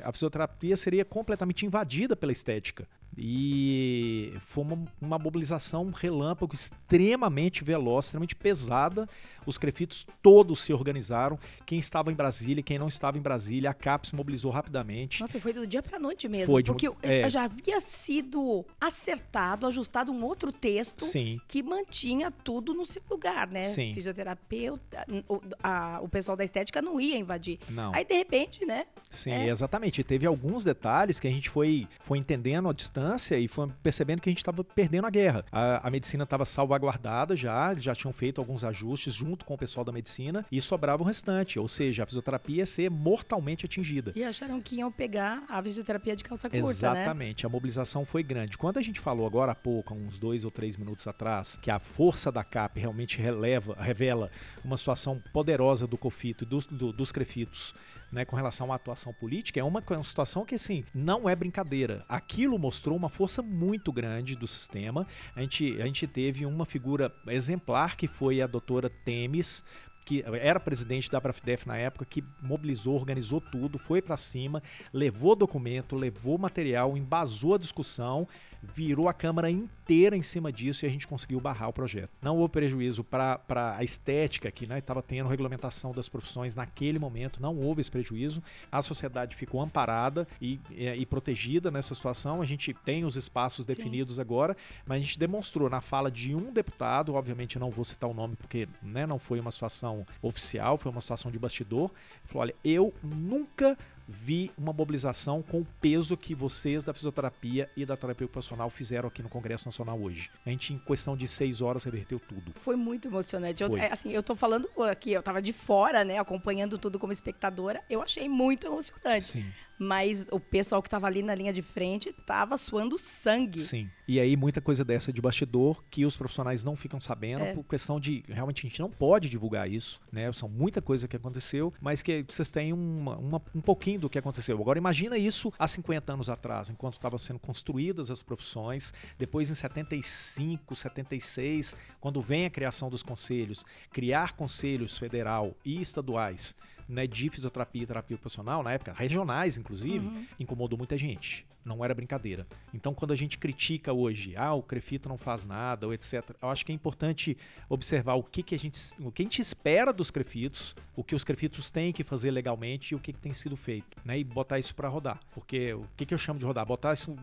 [0.04, 2.86] a fisioterapia seria completamente invadida pela estética.
[3.18, 9.08] E foi uma, uma mobilização relâmpago extremamente veloz, extremamente pesada.
[9.46, 11.38] Os crefitos todos se organizaram.
[11.66, 15.20] Quem estava em Brasília, quem não estava em Brasília, a CAP se mobilizou rapidamente.
[15.20, 16.52] Nossa, foi do dia pra noite mesmo.
[16.52, 17.28] Foi de porque é.
[17.30, 21.40] já havia sido acertado, ajustado um outro texto Sim.
[21.48, 23.64] que mantinha tudo no seu lugar, né?
[23.64, 23.94] Sim.
[23.94, 27.60] Fisioterapeuta, o, a- o pessoal da estética não ia invadir.
[27.68, 27.94] Não.
[27.96, 28.86] Aí, de repente, né?
[29.10, 29.48] Sim, É.
[29.50, 30.02] exatamente.
[30.02, 33.68] E teve alguns detalhes que a gente foi, foi entendendo à distância distância e foi
[33.82, 35.46] percebendo que a gente estava perdendo a guerra.
[35.52, 39.84] A, a medicina estava salvaguardada já, já tinham feito alguns ajustes junto com o pessoal
[39.84, 44.14] da medicina e sobrava o restante, ou seja, a fisioterapia ia ser mortalmente atingida.
[44.16, 46.72] E acharam que iam pegar a fisioterapia de calça curta, né?
[46.72, 47.48] Exatamente, né?
[47.48, 48.58] a mobilização foi grande.
[48.58, 51.80] Quando a gente falou agora há pouco, uns dois ou três minutos atrás, que a
[51.80, 54.30] força da CAP realmente releva, revela
[54.64, 57.74] uma situação poderosa do COFITO e dos, do, dos CREFITOS
[58.12, 62.04] né, com relação à atuação política, é uma, uma situação que, assim, não é brincadeira.
[62.10, 65.08] Aquilo mostrou uma força muito grande do sistema.
[65.36, 69.64] A gente, a gente teve uma figura exemplar que foi a doutora Temes,
[70.06, 75.36] que era presidente da Abrafdef na época, que mobilizou, organizou tudo, foi para cima, levou
[75.36, 78.28] documento, levou material, embasou a discussão
[78.62, 82.10] virou a Câmara inteira em cima disso e a gente conseguiu barrar o projeto.
[82.22, 83.40] Não houve prejuízo para
[83.78, 88.42] a estética, que estava né, tendo regulamentação das profissões naquele momento, não houve esse prejuízo.
[88.72, 92.42] A sociedade ficou amparada e, e, e protegida nessa situação.
[92.42, 94.22] A gente tem os espaços definidos Sim.
[94.22, 98.14] agora, mas a gente demonstrou na fala de um deputado, obviamente não vou citar o
[98.14, 101.92] nome porque né, não foi uma situação oficial, foi uma situação de bastidor.
[102.26, 103.78] Falou: olha, eu nunca
[104.12, 109.08] vi uma mobilização com o peso que vocês da fisioterapia e da terapia ocupacional fizeram
[109.08, 110.30] aqui no Congresso Nacional hoje.
[110.46, 112.54] A gente, em questão de seis horas, reverteu tudo.
[112.58, 113.64] Foi muito emocionante.
[113.64, 117.14] Eu, é, assim, eu tô falando aqui, eu tava de fora, né, acompanhando tudo como
[117.14, 117.82] espectadora.
[117.90, 119.26] Eu achei muito emocionante.
[119.26, 119.46] Sim
[119.82, 123.62] mas o pessoal que estava ali na linha de frente estava suando sangue.
[123.62, 123.90] Sim.
[124.08, 127.56] E aí muita coisa dessa de bastidor que os profissionais não ficam sabendo é.
[127.56, 130.32] por questão de realmente a gente não pode divulgar isso, né?
[130.34, 134.20] São muita coisa que aconteceu, mas que vocês têm uma, uma, um pouquinho do que
[134.20, 134.56] aconteceu.
[134.60, 139.56] Agora imagina isso há 50 anos atrás, enquanto estavam sendo construídas as profissões, depois em
[139.56, 146.56] 75, 76, quando vem a criação dos conselhos, criar conselhos federal e estaduais
[146.88, 150.26] né, de fisioterapia e terapia ocupacional, na época, regionais inclusive, uhum.
[150.40, 151.46] incomodou muita gente.
[151.64, 152.48] Não era brincadeira.
[152.74, 156.50] Então, quando a gente critica hoje, ah, o Crefito não faz nada, ou etc., eu
[156.50, 157.38] acho que é importante
[157.70, 161.14] observar o que, que, a, gente, o que a gente espera dos Crefitos, o que
[161.14, 164.18] os Crefitos têm que fazer legalmente e o que, que tem sido feito, né?
[164.18, 165.20] E botar isso para rodar.
[165.34, 166.66] Porque o que, que eu chamo de rodar?
[166.66, 167.16] Botar isso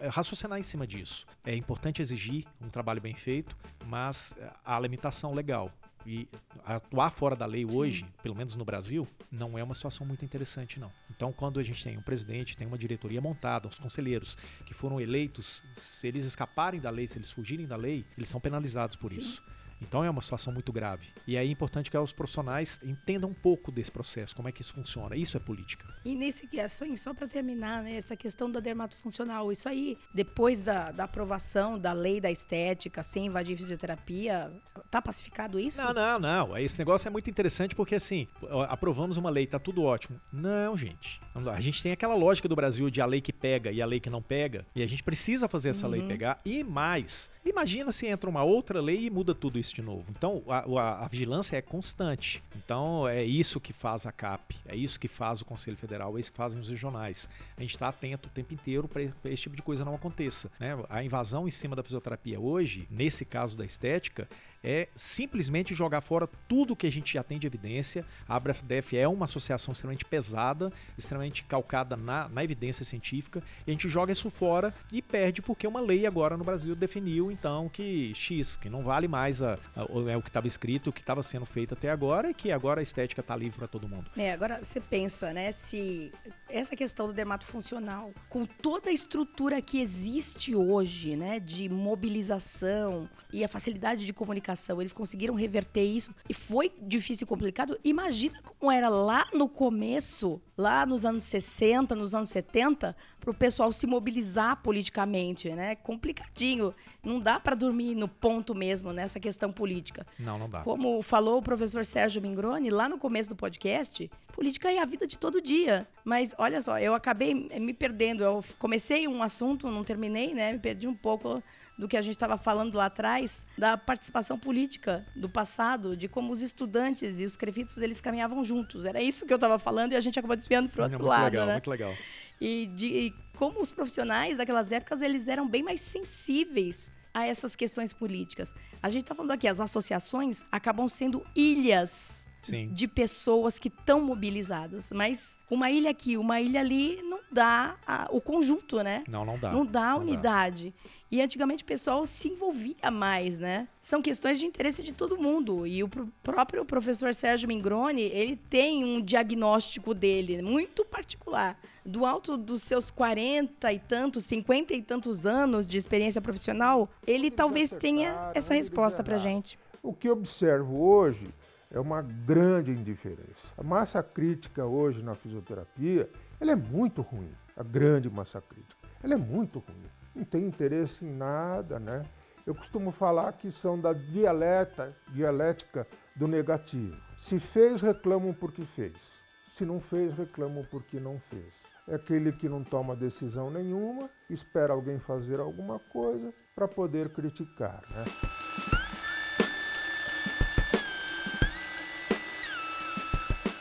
[0.00, 1.26] é, raciocinar em cima disso.
[1.44, 5.70] É importante exigir um trabalho bem feito, mas a limitação legal.
[6.06, 6.28] E
[6.64, 8.12] atuar fora da lei hoje, Sim.
[8.22, 10.92] pelo menos no Brasil, não é uma situação muito interessante, não.
[11.10, 15.00] Então, quando a gente tem um presidente, tem uma diretoria montada, os conselheiros que foram
[15.00, 19.12] eleitos, se eles escaparem da lei, se eles fugirem da lei, eles são penalizados por
[19.12, 19.20] Sim.
[19.20, 19.42] isso.
[19.80, 21.08] Então é uma situação muito grave.
[21.26, 24.62] E aí é importante que os profissionais entendam um pouco desse processo, como é que
[24.62, 25.16] isso funciona.
[25.16, 25.86] Isso é política.
[26.04, 30.90] E nesse assim, só para terminar, né, essa questão da dermatofuncional, isso aí, depois da,
[30.90, 34.50] da aprovação da lei da estética, sem invadir fisioterapia,
[34.90, 35.82] tá pacificado isso?
[35.82, 36.58] Não, não, não.
[36.58, 38.26] Esse negócio é muito interessante porque assim,
[38.68, 40.20] aprovamos uma lei, tá tudo ótimo.
[40.32, 41.20] Não, gente.
[41.54, 44.00] A gente tem aquela lógica do Brasil de a lei que pega e a lei
[44.00, 45.92] que não pega, e a gente precisa fazer essa uhum.
[45.92, 46.40] lei pegar.
[46.44, 50.04] E mais, imagina se entra uma outra lei e muda tudo isso isso de novo.
[50.10, 52.42] Então, a, a, a, vigilância é constante.
[52.56, 56.20] Então, é isso que faz a CAP, é isso que faz o Conselho Federal, é
[56.20, 57.28] isso que fazem os regionais.
[57.56, 60.50] A gente está atento o tempo inteiro para esse tipo de coisa não aconteça.
[60.58, 60.76] Né?
[60.88, 64.28] A invasão em cima da fisioterapia hoje, nesse caso da estética,
[64.62, 68.04] é simplesmente jogar fora tudo que a gente já tem de evidência.
[68.28, 73.72] A ABRAFDEF é uma associação extremamente pesada, extremamente calcada na, na evidência científica, e a
[73.72, 78.12] gente joga isso fora e perde porque uma lei agora no Brasil definiu então que
[78.14, 81.22] X, que não vale mais a, a, é o que estava escrito, o que estava
[81.22, 84.10] sendo feito até agora, e que agora a estética está livre para todo mundo.
[84.16, 86.12] É, agora você pensa, né, se
[86.48, 93.08] essa questão do dermato funcional, com toda a estrutura que existe hoje, né, de mobilização
[93.32, 97.78] e a facilidade de comunicação eles conseguiram reverter isso e foi difícil e complicado.
[97.84, 103.34] Imagina como era lá no começo, lá nos anos 60, nos anos 70, para o
[103.34, 105.74] pessoal se mobilizar politicamente, né?
[105.76, 106.74] Complicadinho.
[107.02, 110.06] Não dá para dormir no ponto mesmo nessa questão política.
[110.18, 110.62] Não, não dá.
[110.62, 115.06] Como falou o professor Sérgio Mingroni lá no começo do podcast, política é a vida
[115.06, 115.86] de todo dia.
[116.04, 118.22] Mas olha só, eu acabei me perdendo.
[118.22, 120.52] Eu comecei um assunto, não terminei, né?
[120.52, 121.42] Me perdi um pouco
[121.78, 126.32] do que a gente estava falando lá atrás, da participação política do passado, de como
[126.32, 128.84] os estudantes e os crefitos eles caminhavam juntos.
[128.84, 131.08] Era isso que eu estava falando e a gente acabou desviando para o outro muito
[131.08, 131.32] lado.
[131.32, 131.52] Legal, né?
[131.54, 131.94] Muito legal.
[132.40, 137.56] E de e como os profissionais daquelas épocas eles eram bem mais sensíveis a essas
[137.56, 138.54] questões políticas.
[138.82, 142.68] A gente está falando aqui, as associações acabam sendo ilhas Sim.
[142.72, 144.92] de pessoas que estão mobilizadas.
[144.92, 149.02] Mas uma ilha aqui, uma ilha ali, não dá a, o conjunto, né?
[149.08, 149.52] Não, não dá.
[149.52, 150.74] Não dá a unidade.
[150.76, 150.90] Dá.
[151.08, 153.68] E antigamente o pessoal se envolvia mais, né?
[153.80, 155.64] São questões de interesse de todo mundo.
[155.64, 155.88] E o
[156.22, 161.56] próprio professor Sérgio Mingroni, ele tem um diagnóstico dele muito particular.
[161.84, 167.30] Do alto dos seus 40 e tantos, 50 e tantos anos de experiência profissional, ele
[167.30, 169.56] talvez tenha essa resposta pra gente.
[169.80, 171.28] O que observo hoje
[171.70, 173.54] é uma grande indiferença.
[173.56, 177.30] A massa crítica hoje na fisioterapia, ela é muito ruim.
[177.56, 182.02] A grande massa crítica, ela é muito ruim não tem interesse em nada, né?
[182.46, 186.96] Eu costumo falar que são da dialeta, dialética do negativo.
[187.18, 189.24] Se fez, reclamam porque fez.
[189.48, 191.64] Se não fez, reclamam porque não fez.
[191.88, 197.82] É aquele que não toma decisão nenhuma, espera alguém fazer alguma coisa para poder criticar,
[197.90, 198.85] né?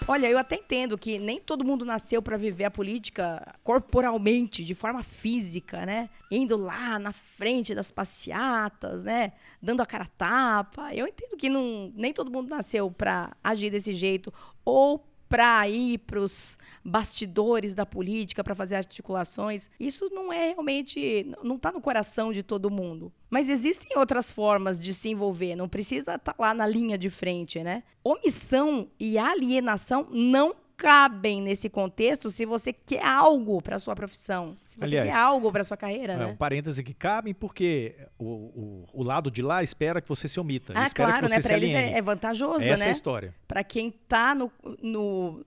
[0.07, 4.75] Olha, eu até entendo que nem todo mundo nasceu para viver a política corporalmente, de
[4.75, 6.11] forma física, né?
[6.29, 9.33] Indo lá na frente das passeatas, né?
[9.59, 10.93] Dando a cara tapa.
[10.93, 14.31] Eu entendo que não, nem todo mundo nasceu para agir desse jeito
[14.63, 15.03] ou
[15.35, 19.69] para ir para os bastidores da política, para fazer articulações.
[19.77, 23.11] Isso não é realmente, não está no coração de todo mundo.
[23.29, 27.09] Mas existem outras formas de se envolver, não precisa estar tá lá na linha de
[27.09, 27.83] frente, né?
[28.01, 34.77] Omissão e alienação não cabem nesse contexto se você quer algo para sua profissão, se
[34.77, 36.25] você Aliás, quer algo para sua carreira, é, né?
[36.27, 40.39] Um parêntese que cabem porque o, o, o, lado de lá espera que você se
[40.39, 40.73] omita.
[40.75, 41.41] Ah, claro, né?
[41.41, 42.85] Para eles é, é, vantajoso, Essa né?
[42.85, 43.35] é a história.
[43.47, 45.45] Para quem está no, no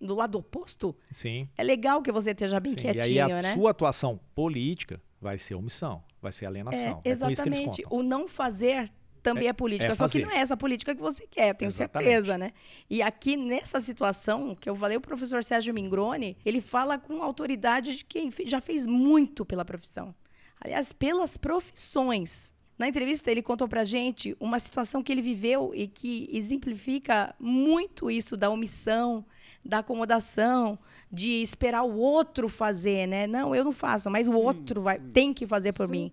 [0.00, 1.48] do lado oposto, Sim.
[1.56, 2.78] é legal que você esteja bem Sim.
[2.78, 3.54] quietinho, e aí a né?
[3.54, 7.00] sua atuação política vai ser omissão, vai ser alienação.
[7.04, 7.82] É, exatamente.
[7.82, 8.90] É o não fazer
[9.24, 9.92] também é, é política.
[9.92, 12.10] É só que não é essa política que você quer, tenho Exatamente.
[12.10, 12.52] certeza, né?
[12.88, 17.96] E aqui nessa situação que eu falei, o professor Sérgio Mingroni, ele fala com autoridade
[17.96, 20.14] de quem já fez muito pela profissão.
[20.60, 22.54] Aliás, pelas profissões.
[22.78, 28.10] Na entrevista, ele contou pra gente uma situação que ele viveu e que exemplifica muito
[28.10, 29.24] isso da omissão,
[29.64, 30.78] da acomodação,
[31.10, 33.26] de esperar o outro fazer, né?
[33.26, 36.12] Não, eu não faço, mas o outro vai, tem que fazer por mim.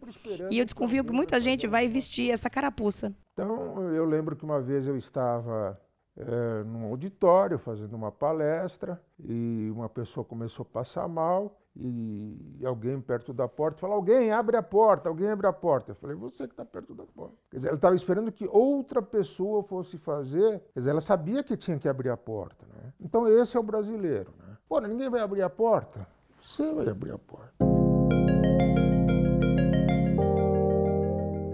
[0.50, 3.14] E eu desconfio que muita gente vai vestir essa carapuça.
[3.34, 5.80] Então, eu lembro que uma vez eu estava
[6.18, 13.00] é, num auditório fazendo uma palestra e uma pessoa começou a passar mal e alguém
[13.00, 15.92] perto da porta falou: Alguém abre a porta, alguém abre a porta.
[15.92, 17.36] Eu falei: Você que está perto da porta.
[17.50, 21.56] Quer dizer, ela estava esperando que outra pessoa fosse fazer, quer dizer, ela sabia que
[21.56, 22.66] tinha que abrir a porta.
[22.66, 22.92] Né?
[23.00, 24.34] Então, esse é o brasileiro.
[24.38, 24.58] Né?
[24.68, 26.06] Pô, ninguém vai abrir a porta?
[26.42, 27.54] Você vai abrir a porta.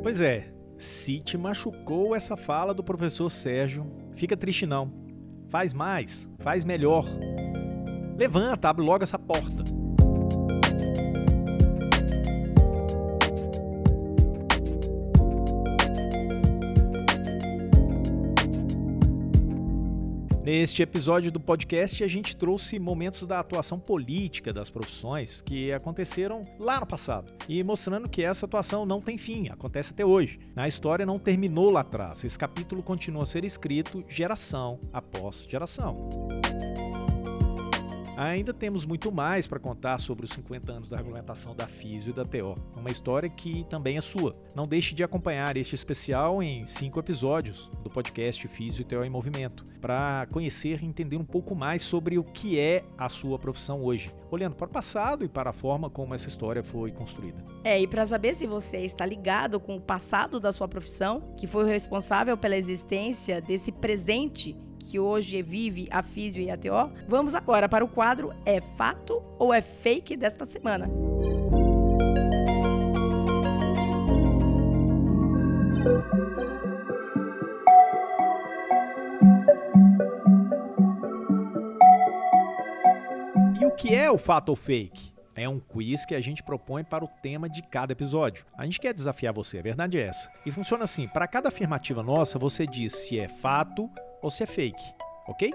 [0.01, 4.91] Pois é, se te machucou essa fala do professor Sérgio, fica triste não.
[5.49, 7.05] Faz mais, faz melhor.
[8.17, 9.76] Levanta, abre logo essa porta.
[20.47, 26.41] Neste episódio do podcast, a gente trouxe momentos da atuação política das profissões que aconteceram
[26.57, 30.39] lá no passado e mostrando que essa atuação não tem fim, acontece até hoje.
[30.55, 36.07] A história não terminou lá atrás, esse capítulo continua a ser escrito geração após geração.
[38.17, 42.13] Ainda temos muito mais para contar sobre os 50 anos da regulamentação da Físio e
[42.13, 44.33] da TO, uma história que também é sua.
[44.55, 49.09] Não deixe de acompanhar este especial em cinco episódios do podcast Físio e TO em
[49.09, 53.83] Movimento, para conhecer e entender um pouco mais sobre o que é a sua profissão
[53.83, 57.45] hoje, olhando para o passado e para a forma como essa história foi construída.
[57.63, 61.45] É, e para saber se você está ligado com o passado da sua profissão, que
[61.45, 66.93] foi o responsável pela existência desse presente que hoje vive a Físio e a TO,
[67.09, 70.89] vamos agora para o quadro É Fato ou é Fake desta semana.
[83.59, 85.13] E o que é o fato ou fake?
[85.35, 88.45] É um quiz que a gente propõe para o tema de cada episódio.
[88.57, 90.31] A gente quer desafiar você, a verdade é essa.
[90.45, 93.89] E funciona assim: para cada afirmativa nossa, você diz se é fato
[94.21, 94.83] ou se é fake,
[95.27, 95.53] ok?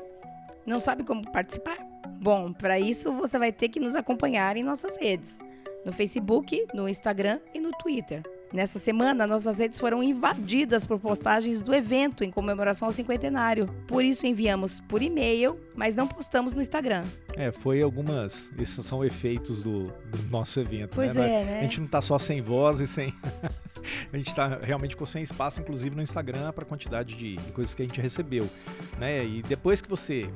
[0.67, 1.79] Não sabe como participar?
[2.21, 5.39] Bom, para isso você vai ter que nos acompanhar em nossas redes:
[5.85, 8.23] no Facebook, no Instagram e no Twitter.
[8.53, 13.67] Nessa semana, nossas redes foram invadidas por postagens do evento em comemoração ao cinquentenário.
[13.87, 17.03] Por isso enviamos por e-mail, mas não postamos no Instagram.
[17.35, 18.53] É, foi algumas.
[18.59, 20.91] Esses são efeitos do, do nosso evento.
[20.95, 21.41] Pois né?
[21.41, 21.59] é, né?
[21.61, 23.15] A gente não tá só sem voz e sem.
[24.13, 27.53] a gente tá realmente ficou sem espaço, inclusive no Instagram, para a quantidade de, de,
[27.53, 28.49] coisas que a gente recebeu.
[28.99, 29.25] Né?
[29.25, 30.29] E depois que você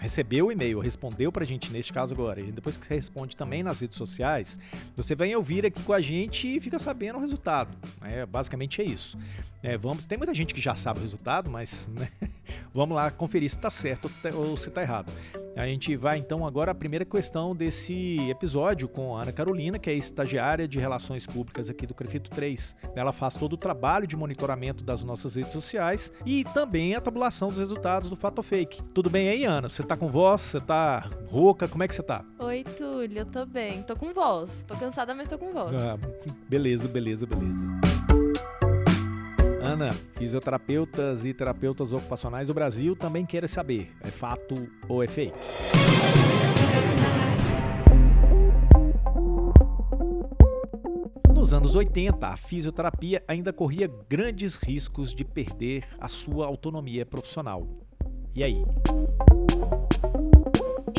[0.00, 3.62] recebeu o e-mail, respondeu pra gente neste caso agora, e depois que você responde também
[3.62, 4.58] nas redes sociais,
[4.96, 7.76] você vem ouvir aqui com a gente e fica sabendo o resultado.
[8.02, 9.18] É, basicamente é isso.
[9.62, 12.08] É, vamos, tem muita gente que já sabe o resultado, mas né,
[12.72, 15.12] vamos lá conferir se está certo ou se está errado.
[15.56, 19.90] A gente vai então agora à primeira questão desse episódio com a Ana Carolina, que
[19.90, 22.76] é estagiária de Relações Públicas aqui do Crefito 3.
[22.94, 27.48] Ela faz todo o trabalho de monitoramento das nossas redes sociais e também a tabulação
[27.48, 28.82] dos resultados do Fato Fake.
[28.94, 29.68] Tudo bem aí, Ana?
[29.68, 30.40] Você tá com voz?
[30.42, 31.68] Você tá rouca?
[31.68, 32.24] Como é que você tá?
[32.38, 33.82] Oi, Túlio, eu tô bem.
[33.82, 34.64] Tô com voz.
[34.66, 35.76] Tô cansada, mas tô com voz.
[35.76, 35.98] Ah,
[36.48, 37.79] beleza, beleza, beleza.
[39.70, 45.32] Ana, fisioterapeutas e terapeutas ocupacionais do Brasil também querem saber: é fato ou é fake?
[51.32, 57.64] Nos anos 80, a fisioterapia ainda corria grandes riscos de perder a sua autonomia profissional.
[58.34, 58.64] E aí?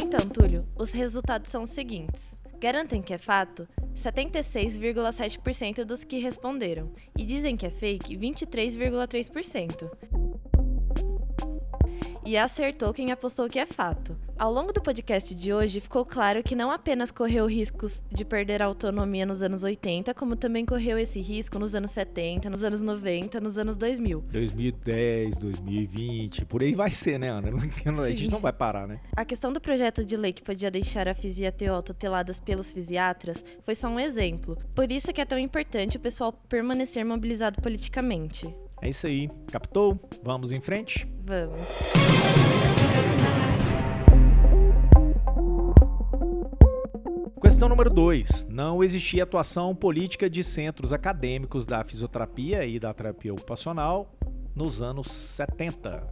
[0.01, 2.40] Então, Túlio, os resultados são os seguintes.
[2.61, 3.67] Garantem que é fato?
[3.95, 6.91] 76,7% dos que responderam.
[7.17, 8.15] E dizem que é fake?
[8.15, 9.89] 23,3%
[12.31, 14.15] e acertou quem apostou que é fato.
[14.39, 18.63] Ao longo do podcast de hoje, ficou claro que não apenas correu riscos de perder
[18.63, 22.79] a autonomia nos anos 80, como também correu esse risco nos anos 70, nos anos
[22.79, 24.21] 90, nos anos 2000.
[24.31, 27.49] 2010, 2020, por aí vai ser, né, Ana?
[28.01, 29.01] A gente não vai parar, né?
[29.13, 33.75] A questão do projeto de lei que podia deixar a fisia-TO tuteladas pelos fisiatras foi
[33.75, 34.57] só um exemplo.
[34.73, 38.55] Por isso que é tão importante o pessoal permanecer mobilizado politicamente.
[38.81, 39.29] É isso aí.
[39.51, 39.99] Captou?
[40.23, 41.07] Vamos em frente?
[41.23, 41.61] Vamos.
[47.39, 48.47] Questão número 2.
[48.49, 54.11] Não existia atuação política de centros acadêmicos da fisioterapia e da terapia ocupacional
[54.55, 56.07] nos anos 70.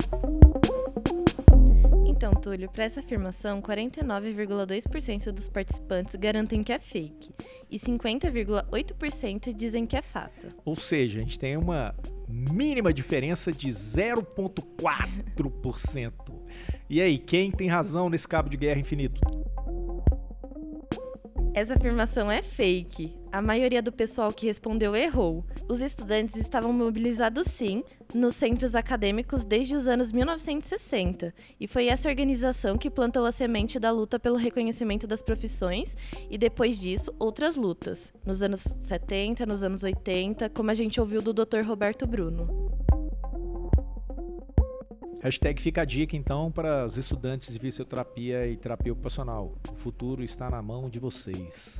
[2.19, 7.31] Então, Túlio, para essa afirmação, 49,2% dos participantes garantem que é fake
[7.71, 10.49] e 50,8% dizem que é fato.
[10.65, 11.95] Ou seja, a gente tem uma
[12.27, 16.11] mínima diferença de 0,4%.
[16.89, 19.21] E aí, quem tem razão nesse cabo de guerra infinito?
[21.53, 23.17] Essa afirmação é fake.
[23.31, 25.45] A maioria do pessoal que respondeu errou.
[25.67, 32.09] Os estudantes estavam mobilizados sim nos centros acadêmicos desde os anos 1960, e foi essa
[32.09, 35.95] organização que plantou a semente da luta pelo reconhecimento das profissões
[36.27, 41.21] e depois disso outras lutas, nos anos 70, nos anos 80, como a gente ouviu
[41.21, 41.61] do Dr.
[41.63, 42.69] Roberto Bruno.
[45.21, 49.53] Hashtag fica a dica então para os estudantes de fisioterapia e terapia ocupacional.
[49.71, 51.79] O futuro está na mão de vocês.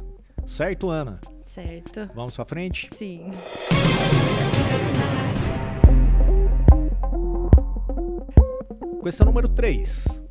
[0.50, 1.22] Certo, Ana?
[1.46, 2.10] Certo.
[2.16, 2.90] Vamos para frente?
[2.94, 3.30] Sim.
[9.04, 10.22] Questão número 3.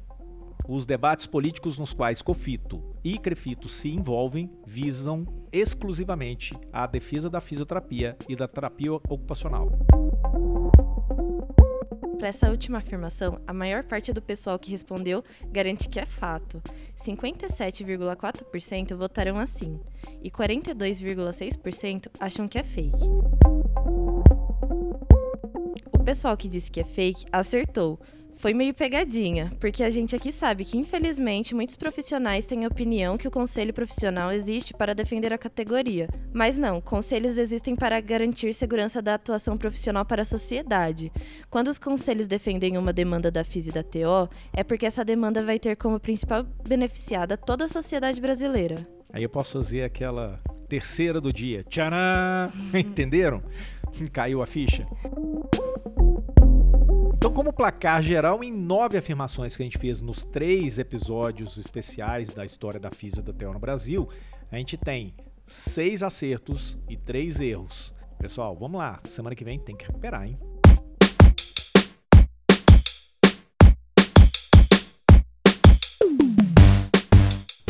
[0.68, 7.40] Os debates políticos nos quais Cofito e Crefito se envolvem visam exclusivamente a defesa da
[7.40, 9.70] fisioterapia e da terapia ocupacional.
[12.18, 16.60] Para essa última afirmação, a maior parte do pessoal que respondeu garante que é fato.
[16.96, 19.80] 57,4% votaram assim
[20.22, 23.08] e 42,6% acham que é fake.
[25.92, 28.00] O pessoal que disse que é fake acertou,
[28.38, 33.18] foi meio pegadinha, porque a gente aqui sabe que, infelizmente, muitos profissionais têm a opinião
[33.18, 36.08] que o conselho profissional existe para defender a categoria.
[36.32, 41.12] Mas não, conselhos existem para garantir segurança da atuação profissional para a sociedade.
[41.50, 45.44] Quando os conselhos defendem uma demanda da FIS e da TO, é porque essa demanda
[45.44, 48.76] vai ter como principal beneficiada toda a sociedade brasileira.
[49.12, 51.64] Aí eu posso fazer aquela terceira do dia.
[51.64, 52.52] Tcharam!
[52.72, 53.42] Entenderam?
[54.12, 54.86] Caiu a ficha?
[57.18, 62.32] Então, como placar geral em nove afirmações que a gente fez nos três episódios especiais
[62.32, 64.08] da história da física da TEO no Brasil,
[64.52, 65.12] a gente tem
[65.44, 67.92] seis acertos e três erros.
[68.20, 69.00] Pessoal, vamos lá.
[69.02, 70.38] Semana que vem tem que recuperar, hein?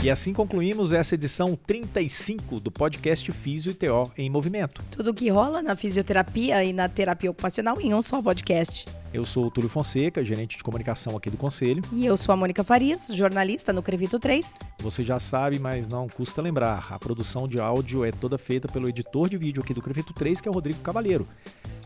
[0.01, 4.81] E assim concluímos essa edição 35 do podcast Físio e TO em Movimento.
[4.93, 8.85] Tudo que rola na fisioterapia e na terapia ocupacional em um só podcast.
[9.13, 11.83] Eu sou o Túlio Fonseca, gerente de comunicação aqui do Conselho.
[11.93, 14.55] E eu sou a Mônica Farias, jornalista no Crevito 3.
[14.79, 18.89] Você já sabe, mas não custa lembrar, a produção de áudio é toda feita pelo
[18.89, 21.27] editor de vídeo aqui do Crevito 3, que é o Rodrigo Cavalheiro.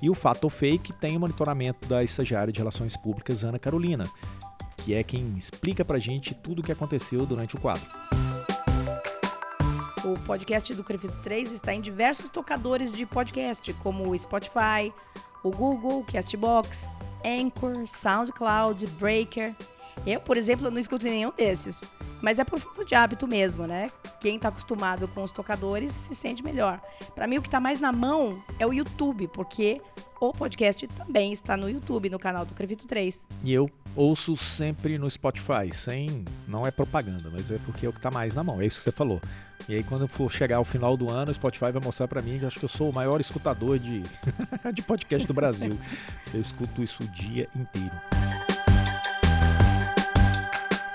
[0.03, 4.05] E o Fato ou Fake tem o monitoramento da estagiária de Relações Públicas, Ana Carolina
[4.83, 7.87] que é quem explica pra gente tudo o que aconteceu durante o quadro.
[10.05, 14.93] O podcast do Crefito 3 está em diversos tocadores de podcast, como o Spotify,
[15.45, 16.93] o Google, Castbox,
[17.25, 19.55] Anchor, SoundCloud, Breaker.
[20.05, 21.85] Eu, por exemplo, não escuto nenhum desses.
[22.21, 23.89] Mas é por falta de hábito mesmo, né?
[24.21, 26.81] Quem está acostumado com os tocadores se sente melhor.
[27.15, 29.81] Para mim, o que está mais na mão é o YouTube, porque
[30.21, 33.29] o podcast também está no YouTube, no canal do Crevito 3.
[33.45, 36.25] E eu ouço sempre no Spotify, sem.
[36.47, 38.61] Não é propaganda, mas é porque é o que está mais na mão.
[38.61, 39.21] É isso que você falou.
[39.69, 42.39] E aí, quando for chegar ao final do ano, o Spotify vai mostrar para mim
[42.39, 44.03] que acho que eu sou o maior escutador de,
[44.75, 45.79] de podcast do Brasil.
[46.35, 47.93] Eu escuto isso o dia inteiro.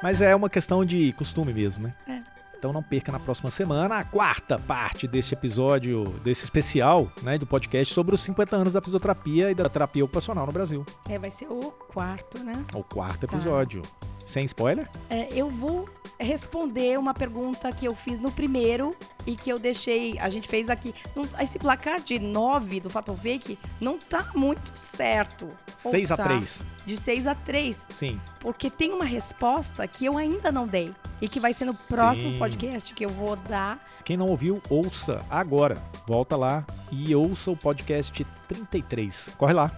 [0.01, 1.93] Mas é uma questão de costume mesmo, né?
[2.07, 2.16] É.
[2.57, 7.45] Então não perca na próxima semana a quarta parte deste episódio, desse especial, né, do
[7.45, 10.85] podcast sobre os 50 anos da fisioterapia e da terapia ocupacional no Brasil.
[11.07, 12.65] É, vai ser o quarto, né?
[12.73, 14.16] O quarto Tá.
[14.27, 14.87] Sem spoiler?
[15.09, 15.87] É, eu vou
[16.19, 20.19] responder uma pergunta que eu fiz no primeiro e que eu deixei.
[20.19, 20.93] A gente fez aqui.
[21.15, 25.49] Não- esse placar de 9 do Fatal Fake não tá muito certo.
[25.83, 26.23] Ou 6 a tá?
[26.25, 27.87] 3 De 6 a 3.
[27.89, 28.19] Sim.
[28.39, 30.93] Porque tem uma resposta que eu ainda não dei.
[31.21, 32.37] E que vai ser no próximo Sim.
[32.37, 33.79] podcast que eu vou dar.
[34.03, 35.77] Quem não ouviu, ouça agora.
[36.05, 39.29] Volta lá e ouça o podcast 33.
[39.37, 39.71] Corre lá.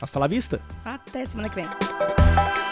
[0.00, 0.60] Hasta la vista.
[0.84, 2.63] Até semana que vem.